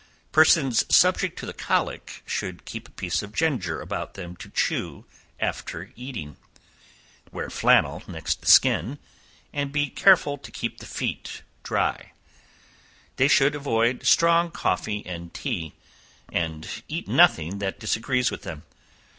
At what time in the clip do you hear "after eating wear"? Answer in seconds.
5.39-7.51